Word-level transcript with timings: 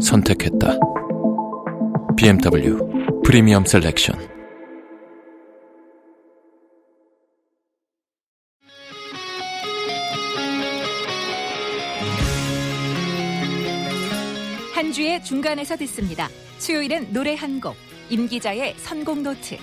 선택했다. 0.00 0.78
BMW 2.16 2.78
Premium 3.24 3.64
Selection. 3.64 4.18
한 14.74 14.92
주의 14.92 15.22
중간에서 15.22 15.76
듣습니다. 15.76 16.28
수요일은 16.58 17.12
노래 17.12 17.34
한 17.34 17.60
곡, 17.60 17.74
임 18.08 18.26
기자의 18.26 18.74
선곡 18.78 19.20
노트. 19.20 19.56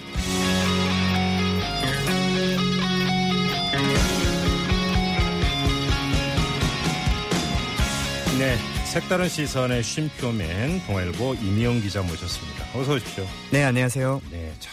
네, 8.38 8.77
색다른 9.00 9.30
시선의 9.30 9.84
쉼표맨 9.84 10.88
동아일보 10.88 11.36
이미영 11.36 11.82
기자 11.82 12.02
모셨습니다. 12.02 12.66
어서 12.74 12.96
오십시오. 12.96 13.28
네, 13.52 13.64
안녕하세요. 13.64 14.24
네, 14.32 14.52
자 14.60 14.72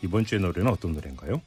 이번 0.00 0.24
주의 0.24 0.40
노래는 0.40 0.70
어떤 0.70 0.92
노래인가요? 0.92 1.42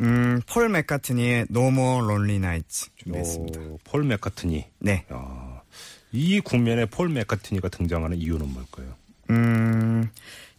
음, 0.00 0.40
폴 0.48 0.68
맥카트니의 0.68 1.46
No 1.48 1.68
More 1.68 2.04
Lonely 2.04 2.36
Nights 2.38 2.90
준비했습니다. 2.96 3.60
오, 3.60 3.78
폴 3.84 4.02
맥카트니. 4.02 4.64
네. 4.80 5.04
아, 5.08 5.60
이 6.10 6.40
국면에 6.40 6.84
폴 6.84 7.10
맥카트니가 7.10 7.68
등장하는 7.68 8.16
이유는 8.16 8.52
뭘까요? 8.52 8.96
음, 9.30 10.10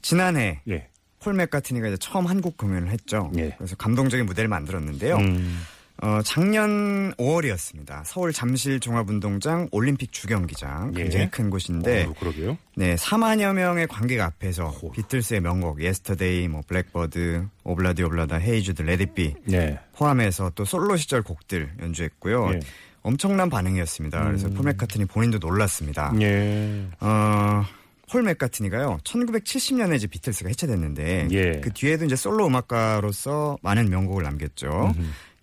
지난해 0.02 0.62
예. 0.70 0.88
폴 1.20 1.34
맥카트니가 1.34 1.90
이제 1.90 1.98
처음 1.98 2.28
한국 2.28 2.56
공연을 2.56 2.92
했죠. 2.92 3.30
예. 3.38 3.56
그래서 3.58 3.76
감동적인 3.76 4.26
무대를 4.26 4.48
만들었는데요. 4.48 5.18
음, 5.18 5.62
어, 6.02 6.22
작년 6.24 7.12
5월이었습니다. 7.14 8.04
서울 8.06 8.32
잠실 8.32 8.80
종합운동장 8.80 9.68
올림픽 9.72 10.12
주경기장 10.12 10.94
예. 10.96 11.04
굉장히 11.04 11.32
큰 11.32 11.50
곳인데 11.50 12.06
어, 12.06 12.14
그러게요. 12.20 12.58
네, 12.76 12.96
4만여 12.96 13.54
명의 13.54 13.88
관객 13.88 14.20
앞에서 14.22 14.76
오. 14.82 14.92
비틀스의 14.92 15.42
명곡 15.42 15.82
Yesterday, 15.82 16.48
뭐 16.50 16.62
Blackbird, 16.68 17.48
Ob-La-Di, 17.64 18.04
Ob-La-Da, 18.04 18.38
Hey 18.38 18.55
Jude, 18.55 18.84
Let 18.84 19.06
It 19.06 19.21
Be 19.21 19.36
네. 19.46 19.80
포함해서 19.96 20.52
또 20.54 20.66
솔로 20.66 20.98
시절 20.98 21.24
곡들 21.24 21.72
연주했고요. 21.82 22.52
예. 22.54 22.60
엄청난 23.02 23.50
반응이었습니다. 23.50 24.24
그래서 24.26 24.50
폴 24.50 24.66
맥카트니 24.66 25.06
본인도 25.06 25.40
놀랐습니다. 25.40 26.14
예. 26.22 26.86
어, 27.00 27.64
폴 28.10 28.22
맥카트니가요, 28.24 29.00
1970년에 29.04 29.96
이제 29.96 30.08
비틀스가 30.08 30.50
해체됐는데, 30.50 31.30
예. 31.32 31.62
그 31.62 31.72
뒤에도 31.74 32.06
이제 32.06 32.16
솔로 32.16 32.48
음악가로서 32.48 33.58
많은 33.62 33.90
명곡을 33.90 34.24
남겼죠. 34.24 34.94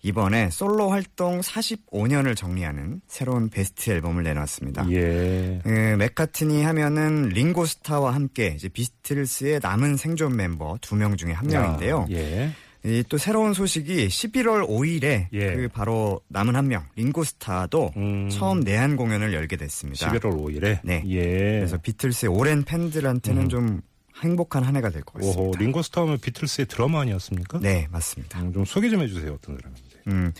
이번에 0.05 0.51
솔로 0.51 0.91
활동 0.91 1.39
45년을 1.41 2.35
정리하는 2.35 3.01
새로운 3.07 3.49
베스트 3.49 3.89
앨범을 3.89 4.21
내놨습니다. 4.21 4.87
예. 4.91 5.59
그 5.63 5.69
맥카트니 5.97 6.63
하면은 6.63 7.29
링고스타와 7.29 8.13
함께 8.13 8.53
이제 8.55 8.69
비틀스의 8.69 9.61
남은 9.63 9.97
생존 9.97 10.35
멤버 10.35 10.77
두 10.81 10.95
명 10.95 11.17
중에 11.17 11.31
한 11.33 11.47
명인데요. 11.47 12.01
아, 12.01 12.05
예. 12.11 12.51
이 12.85 12.93
또 12.93 13.17
새로운 13.17 13.53
소식이 13.53 14.07
11월 14.07 14.67
5일에 14.69 15.27
예. 15.33 15.55
그 15.55 15.67
바로 15.73 16.21
남은 16.27 16.55
한 16.55 16.67
명 16.67 16.85
링고스타도 16.95 17.93
음. 17.97 18.29
처음 18.29 18.59
내한 18.59 18.95
공연을 18.95 19.33
열게 19.33 19.57
됐습니다. 19.57 20.11
11월 20.11 20.37
5일에. 20.39 20.79
네. 20.83 21.03
예. 21.07 21.21
그래서 21.57 21.77
비틀스의 21.79 22.29
오랜 22.31 22.63
팬들한테는 22.63 23.49
좀 23.49 23.81
행복한 24.21 24.63
한 24.63 24.75
해가 24.75 24.89
될 24.89 25.01
것 25.03 25.13
같습니다. 25.15 25.41
오호, 25.41 25.53
링고 25.57 25.81
스타 25.81 26.01
하면 26.01 26.17
비틀스의 26.19 26.67
드러머 26.67 26.99
아니었습니까? 27.01 27.59
네, 27.59 27.87
맞습니다. 27.91 28.41
음, 28.41 28.53
좀 28.53 28.65
소개 28.65 28.89
좀 28.89 29.01
해주세요. 29.01 29.33
어떤 29.33 29.57
사람인지. 29.57 29.83
음, 30.07 30.31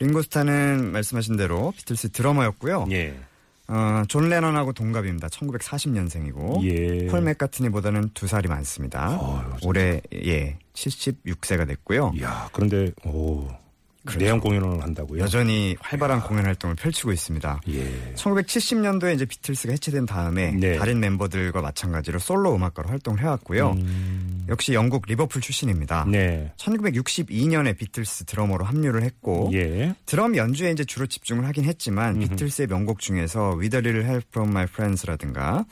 링고 0.00 0.22
스타는 0.22 0.92
말씀하신 0.92 1.36
대로 1.36 1.72
비틀스 1.76 2.10
드러머였고요. 2.10 2.86
예. 2.90 3.14
어, 3.70 4.02
존 4.08 4.30
레넌하고 4.30 4.72
동갑입니다. 4.72 5.28
1940년생이고 5.28 6.62
예. 6.64 7.06
폴 7.08 7.20
맥카트니보다는 7.22 8.10
두 8.14 8.26
살이 8.26 8.48
많습니다. 8.48 9.08
진짜. 9.10 9.58
올해 9.68 10.00
예 10.14 10.58
76세가 10.72 11.66
됐고요. 11.68 12.12
이야, 12.16 12.48
그런데 12.52 12.92
오 13.04 13.46
내한 14.18 14.40
공연을 14.40 14.82
한다고요? 14.82 15.18
그렇죠. 15.18 15.38
여전히 15.38 15.76
활발한 15.80 16.22
공연 16.22 16.46
활동을 16.46 16.76
펼치고 16.76 17.12
있습니다. 17.12 17.60
예. 17.68 18.14
1970년도에 18.14 19.14
이제 19.14 19.24
비틀스가 19.24 19.72
해체된 19.72 20.06
다음에 20.06 20.52
네. 20.52 20.76
다른 20.76 21.00
멤버들과 21.00 21.60
마찬가지로 21.60 22.18
솔로 22.18 22.54
음악가로 22.54 22.88
활동을 22.88 23.20
해왔고요. 23.20 23.72
음, 23.72 24.46
역시 24.48 24.72
영국 24.72 25.04
리버풀 25.06 25.42
출신입니다. 25.42 26.06
네. 26.08 26.52
1962년에 26.56 27.76
비틀스 27.76 28.24
드러머로 28.24 28.64
합류를 28.64 29.02
했고 29.02 29.50
예. 29.52 29.94
드럼 30.06 30.36
연주에 30.36 30.70
이제 30.70 30.84
주로 30.84 31.06
집중을 31.06 31.44
하긴 31.46 31.64
했지만 31.64 32.18
비틀스의 32.18 32.68
명곡 32.68 33.00
중에서 33.00 33.56
With 33.58 33.76
a 33.76 33.80
Little 33.80 34.04
Help 34.04 34.26
from 34.30 34.50
My 34.50 34.64
Friends라든가 34.64 35.64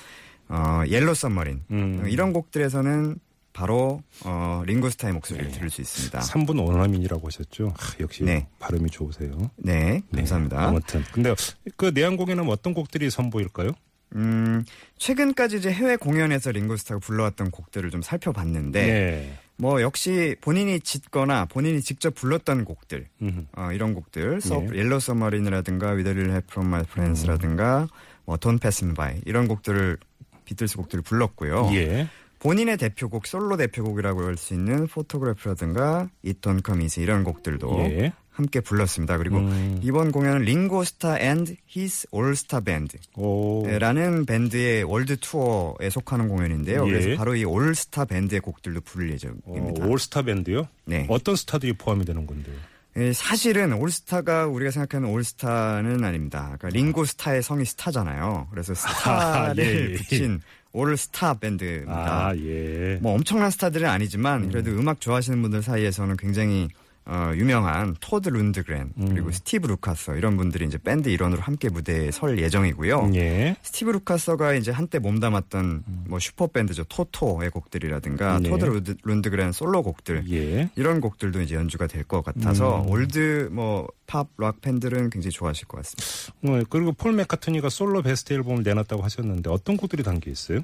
어, 0.48 0.82
Yellow 0.87 1.15
Submarine 1.15 1.62
음. 1.70 2.04
이런 2.09 2.32
곡들에서는 2.32 3.16
바로 3.56 4.03
어, 4.22 4.62
링고스타의 4.67 5.15
목소리를 5.15 5.50
들을 5.50 5.71
수 5.71 5.81
있습니다. 5.81 6.21
3분 6.21 6.62
원어민이라고 6.62 7.27
하셨죠? 7.27 7.72
하, 7.75 7.94
역시 8.00 8.22
네. 8.22 8.47
발음이 8.59 8.91
좋으세요. 8.91 9.50
네, 9.56 10.03
네, 10.11 10.19
감사합니다. 10.19 10.62
아무튼 10.62 11.03
근데 11.11 11.34
그 11.77 11.91
내한 11.95 12.19
공연은 12.19 12.47
어떤 12.50 12.75
곡들이 12.75 13.09
선보일까요? 13.09 13.71
음, 14.15 14.62
최근까지 14.99 15.56
이제 15.56 15.72
해외 15.72 15.97
공연에서 15.97 16.50
링고스타가 16.53 17.00
불러왔던 17.00 17.50
곡들을 17.50 17.91
좀 17.91 18.03
살펴봤는데 18.03 18.87
네. 18.87 19.39
뭐 19.56 19.81
역시 19.81 20.37
본인이 20.43 20.78
짓거나 20.78 21.47
본인이 21.47 21.81
직접 21.81 22.15
불렀던 22.15 22.66
곡들. 22.66 23.09
어, 23.56 23.71
이런 23.72 23.95
곡들 23.95 24.43
서, 24.43 24.61
네. 24.61 24.81
Yellow 24.81 25.00
Submarine이라든가 25.00 25.93
위더릴 25.93 26.31
해프롬 26.31 26.69
마이 26.69 26.83
프렌스라든가 26.83 27.89
뭐 28.27 28.37
Don't 28.37 28.59
Pass 28.59 28.81
Me 28.81 28.93
By 28.93 29.22
이런 29.25 29.49
곡들을 29.49 29.97
비틀스 30.45 30.77
곡들을 30.77 31.03
불렀고요. 31.03 31.71
예. 31.72 32.06
본인의 32.47 32.77
대표곡 32.77 33.27
솔로 33.27 33.57
대표곡이라고 33.57 34.23
할 34.25 34.37
수 34.37 34.55
있는 34.55 34.87
Photograph라든가 34.87 36.09
It 36.22 36.34
Don't 36.34 36.62
Come 36.62 36.81
Easy 36.81 37.00
이런 37.01 37.25
곡들도 37.25 37.77
예. 37.91 38.12
함께 38.31 38.61
불렀습니다. 38.61 39.17
그리고 39.19 39.39
음. 39.39 39.81
이번 39.83 40.12
공연은 40.12 40.43
링고스타 40.43 41.19
and 41.19 41.56
His 41.66 42.06
All-Starr 42.12 42.60
Band 42.60 42.99
오. 43.17 43.67
라는 43.67 44.27
밴드의 44.27 44.84
월드 44.84 45.17
투어에 45.17 45.91
속하는 45.91 46.29
공연인데요. 46.29 46.87
예. 46.87 46.91
그래서 46.91 47.17
바로 47.17 47.34
이 47.34 47.45
올스타 47.45 48.05
밴드의 48.05 48.41
곡들도 48.43 48.83
부를 48.83 49.09
어, 49.09 49.13
예정입니다. 49.15 49.87
올스타 49.87 50.23
밴드요? 50.23 50.69
네. 50.84 51.07
어떤 51.09 51.34
스타들이 51.34 51.73
포함이 51.73 52.05
되는 52.05 52.27
건데요? 52.27 52.55
예, 52.99 53.13
사실은 53.13 53.73
올스타가 53.75 54.47
우리가 54.47 54.71
생각하는 54.71 55.11
올스타는 55.11 56.03
아닙니다. 56.05 56.57
그러니까 56.59 56.69
링고스타의 56.69 57.43
성이 57.43 57.65
스타잖아요. 57.65 58.49
그래서 58.51 58.73
스타를 58.75 59.65
예, 59.65 59.93
예. 59.93 59.97
붙인 59.97 60.41
올스타 60.76 61.34
밴드입니다. 61.34 62.28
아, 62.28 62.37
예. 62.37 62.98
뭐 63.00 63.14
엄청난 63.14 63.50
스타들은 63.50 63.88
아니지만 63.88 64.50
그래도 64.50 64.70
음악 64.72 65.00
좋아하시는 65.00 65.41
분들 65.41 65.62
사이에서는 65.62 66.16
굉장히 66.19 66.69
어, 67.09 67.31
유명한 67.34 67.94
토드 68.00 68.28
룬드그렌 68.28 68.93
음. 68.99 69.09
그리고 69.09 69.31
스티브 69.31 69.69
루카서 69.69 70.17
이런 70.17 70.37
분들이 70.37 70.65
이제 70.67 70.77
밴드 70.77 71.09
일원으로 71.09 71.41
함께 71.41 71.69
무대에 71.69 72.11
설 72.11 72.39
예정이고요. 72.39 73.12
예. 73.15 73.56
스티브 73.62 73.91
루카서가 73.91 74.55
이제 74.55 74.72
한때 74.72 74.99
몸담았던 74.99 75.84
뭐 76.09 76.19
슈퍼 76.19 76.48
밴드죠 76.48 76.83
토토의 76.84 77.51
곡들이라든가 77.51 78.39
음. 78.39 78.42
네. 78.42 78.51
토드 78.51 78.65
룬드, 78.65 78.97
룬드그렌 79.04 79.53
솔로 79.53 79.83
곡들 79.83 80.25
예. 80.33 80.69
이런 80.75 81.01
곡들도 81.01 81.41
이제 81.42 81.54
연주가 81.54 81.86
될 81.86 82.07
것 82.07 82.25
같아서 82.25 82.83
음. 82.83 82.91
old 82.91 83.48
뭐 83.53 83.86
팝 84.07 84.28
락 84.39 84.60
팬들은 84.60 85.10
굉장히 85.10 85.33
좋아하실 85.33 85.66
것 85.66 85.78
같습니다. 85.78 86.33
어, 86.45 86.65
그리고 86.71 86.92
폴 86.92 87.13
맥카트니가 87.13 87.69
솔로 87.69 88.03
베스트 88.03 88.33
앨범을 88.33 88.63
내놨다고 88.63 89.03
하셨는데 89.03 89.51
어떤 89.51 89.77
곡들이 89.77 90.03
담겨 90.04 90.30
있어요? 90.30 90.60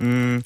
음. 0.00 0.42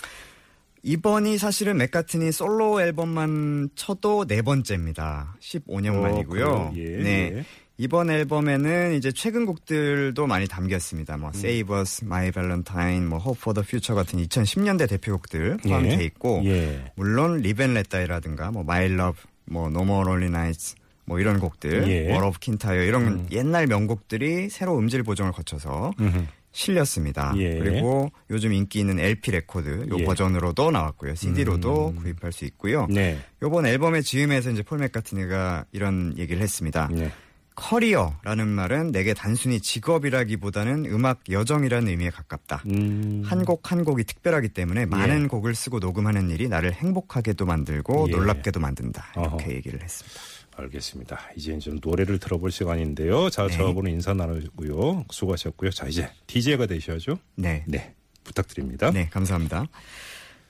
이번이 0.89 1.37
사실은 1.37 1.77
맥카트니 1.77 2.33
솔로 2.33 2.81
앨범만 2.81 3.69
쳐도 3.75 4.25
네 4.25 4.41
번째입니다. 4.41 5.37
15년 5.39 5.97
어, 5.97 6.01
만이고요. 6.01 6.73
예, 6.77 6.83
네. 6.83 7.33
예. 7.35 7.45
이번 7.77 8.09
앨범에는 8.09 8.95
이제 8.95 9.13
최근 9.13 9.45
곡들도 9.45 10.27
많이 10.27 10.49
담겼습니다. 10.49 11.19
뭐 11.19 11.31
Save 11.35 11.77
Us, 11.77 12.05
My 12.07 12.31
Valentine, 12.33 13.05
뭐 13.07 13.19
Hope 13.19 13.39
for 13.39 13.55
the 13.55 13.63
Future 13.63 13.95
같은 13.95 14.19
2010년대 14.19 14.89
대표곡들 14.89 15.59
포함이 15.59 15.93
예. 15.93 15.97
돼 15.99 16.05
있고 16.05 16.41
예. 16.47 16.91
물론 16.97 17.41
Live 17.41 17.63
and 17.63 17.79
Let 17.79 17.91
Die라든가 17.91 18.51
뭐 18.51 18.63
My 18.63 18.87
Love, 18.87 19.21
뭐 19.45 19.67
No 19.67 19.83
More 19.83 20.09
Lonely 20.09 20.29
Nights 20.29 20.75
뭐 21.05 21.21
이런 21.21 21.39
곡들, 21.39 21.87
예. 21.89 22.17
Of 22.17 22.39
Kintyre 22.41 22.87
이런 22.87 23.27
옛날 23.31 23.67
명곡들이 23.67 24.49
새로 24.49 24.79
음질 24.79 25.03
보정을 25.03 25.33
거쳐서 25.33 25.93
음흠. 26.01 26.27
실렸습니다. 26.59 27.33
예. 27.37 27.57
그리고 27.59 28.11
요즘 28.31 28.53
인기 28.53 28.81
있는 28.81 28.99
LP 28.99 29.31
레코드 29.31 29.87
요 29.89 29.97
예. 29.97 30.05
버전으로도 30.05 30.73
나왔고요. 30.73 31.15
CD로도 31.15 31.91
음. 31.91 31.97
구입할 31.97 32.33
수 32.33 32.45
있고요. 32.47 32.87
네. 32.91 33.19
요번 33.43 33.65
앨범의 33.65 34.03
즈음해서 34.03 34.51
이제 34.51 34.63
폴 34.63 34.79
맥카트니가 34.79 35.67
이런 35.71 36.15
얘기를 36.19 36.43
했습니다. 36.43 36.89
네. 36.91 37.13
커리어라는 37.55 38.47
말은 38.47 38.93
내게 38.93 39.15
단순히 39.15 39.61
직업이라기보다는 39.61 40.87
음악 40.87 41.21
여정이라는 41.29 41.89
의미에 41.89 42.11
가깝다. 42.11 42.63
음. 42.67 43.23
한곡 43.25 43.73
한 43.73 43.85
곡이 43.85 44.05
특별하기 44.05 44.51
때문에 44.51 44.87
많은 44.87 45.27
곡을 45.27 45.57
쓰고 45.57 45.81
녹음하는 45.81 46.31
일이 46.31 46.49
나를 46.49 46.73
행복하게도 46.73 47.47
만들고 47.47 48.07
예. 48.09 48.13
놀랍게도 48.13 48.61
만든다. 48.61 49.13
이렇게 49.17 49.45
어허. 49.45 49.53
얘기를 49.53 49.83
했습니다. 49.83 50.21
알겠습니다. 50.63 51.19
이제 51.37 51.57
좀 51.59 51.79
노래를 51.83 52.19
들어볼 52.19 52.51
시간인데요. 52.51 53.31
자, 53.31 53.47
네. 53.47 53.57
저분은 53.57 53.91
인사 53.93 54.13
나누고요. 54.15 55.05
수고하셨고요. 55.11 55.71
자, 55.71 55.87
이제 55.87 56.11
DJ가 56.27 56.67
되셔야죠. 56.67 57.19
네. 57.37 57.65
네. 57.67 57.95
부탁드립니다. 58.25 58.91
네, 58.91 59.09
감사합니다. 59.11 59.67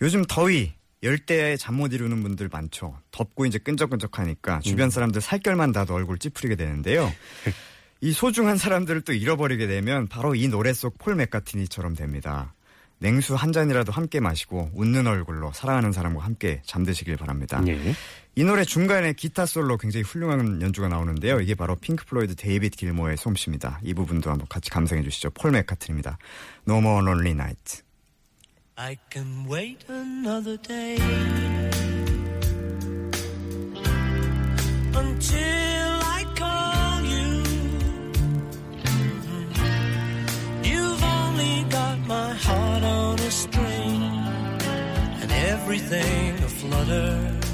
요즘 0.01 0.25
더위, 0.27 0.73
열대야에 1.03 1.57
잠 1.57 1.77
못 1.77 1.93
이루는 1.93 2.23
분들 2.23 2.49
많죠. 2.51 2.99
덥고 3.13 3.47
이제 3.47 3.59
끈적끈적하니까 3.59 4.61
주변 4.61 4.91
사람들 4.91 5.21
살결만 5.21 5.73
닿아도 5.73 5.95
얼굴 5.95 6.19
찌푸리게 6.19 6.57
되는데요. 6.57 7.13
이 8.01 8.13
소중한 8.13 8.57
사람들을 8.57 9.03
또 9.03 9.13
잃어버리게 9.13 9.67
되면 9.67 10.07
바로 10.09 10.35
이 10.35 10.49
노래 10.49 10.73
속 10.73 10.99
폴 10.99 11.15
맥카트니처럼 11.17 11.95
됩니다. 11.95 12.55
냉수 13.01 13.35
한 13.35 13.53
잔이라도 13.53 13.93
함께 13.93 14.21
마시고 14.21 14.71
웃는 14.75 15.07
얼굴로 15.07 15.53
사랑하는 15.53 15.93
사람과 15.93 16.25
함께 16.25 16.63
잠드시길 16.65 17.17
바랍니다. 17.17 17.63
예. 17.67 17.95
이 18.35 18.45
노래 18.45 18.65
중간에 18.65 19.13
기타 19.13 19.47
솔로 19.47 19.77
굉장히 19.77 20.05
훌륭한 20.05 20.63
연주가 20.63 20.89
나오는데요. 20.89 21.41
이게 21.41 21.55
바로 21.55 21.75
핑크 21.77 22.05
플로이드 22.07 22.37
데이비드 22.37 22.77
길모의 22.77 23.17
솜씨입니다. 23.17 23.81
이 23.83 23.95
부분도 23.95 24.31
한번 24.31 24.47
같이 24.49 24.71
감상해 24.71 25.03
주시죠. 25.03 25.31
폴 25.31 25.51
맥카트니입니다. 25.53 26.19
No 26.69 26.79
More 26.79 27.05
Lonely 27.05 27.33
Night. 27.33 27.83
I 28.77 28.97
can 29.11 29.47
wait 29.51 29.85
another 29.91 30.57
day 30.63 30.99
until 34.95 35.68
everything 45.79 46.35
aflutter. 46.45 47.48